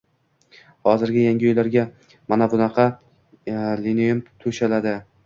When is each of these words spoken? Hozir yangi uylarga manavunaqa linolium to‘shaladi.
Hozir 0.91 1.11
yangi 1.23 1.47
uylarga 1.51 1.83
manavunaqa 2.33 2.87
linolium 3.51 4.25
to‘shaladi. 4.47 4.97